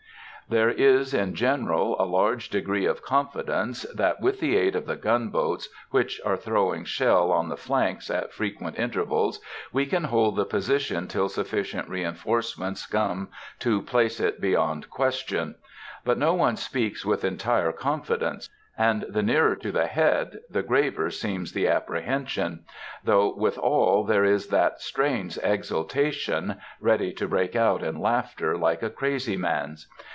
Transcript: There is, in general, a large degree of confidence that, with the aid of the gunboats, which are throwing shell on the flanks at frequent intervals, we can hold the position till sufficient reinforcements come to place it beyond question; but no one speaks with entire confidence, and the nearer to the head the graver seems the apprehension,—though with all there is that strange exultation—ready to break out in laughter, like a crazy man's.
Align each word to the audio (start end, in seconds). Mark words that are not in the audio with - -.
There 0.49 0.69
is, 0.69 1.13
in 1.13 1.33
general, 1.35 1.95
a 1.97 2.03
large 2.03 2.49
degree 2.49 2.85
of 2.85 3.01
confidence 3.03 3.83
that, 3.83 4.19
with 4.19 4.41
the 4.41 4.57
aid 4.57 4.75
of 4.75 4.85
the 4.85 4.97
gunboats, 4.97 5.69
which 5.91 6.19
are 6.25 6.35
throwing 6.35 6.83
shell 6.83 7.31
on 7.31 7.47
the 7.47 7.55
flanks 7.55 8.09
at 8.09 8.33
frequent 8.33 8.77
intervals, 8.77 9.39
we 9.71 9.85
can 9.85 10.03
hold 10.03 10.35
the 10.35 10.43
position 10.43 11.07
till 11.07 11.29
sufficient 11.29 11.87
reinforcements 11.87 12.85
come 12.85 13.29
to 13.59 13.81
place 13.81 14.19
it 14.19 14.41
beyond 14.41 14.89
question; 14.89 15.55
but 16.03 16.17
no 16.17 16.33
one 16.33 16.57
speaks 16.57 17.05
with 17.05 17.23
entire 17.23 17.71
confidence, 17.71 18.49
and 18.77 19.05
the 19.07 19.23
nearer 19.23 19.55
to 19.55 19.71
the 19.71 19.87
head 19.87 20.39
the 20.49 20.63
graver 20.63 21.09
seems 21.09 21.53
the 21.53 21.65
apprehension,—though 21.69 23.33
with 23.37 23.57
all 23.57 24.03
there 24.03 24.25
is 24.25 24.47
that 24.47 24.81
strange 24.81 25.39
exultation—ready 25.43 27.13
to 27.13 27.25
break 27.29 27.55
out 27.55 27.81
in 27.81 28.01
laughter, 28.01 28.57
like 28.57 28.83
a 28.83 28.89
crazy 28.89 29.37
man's. 29.37 29.87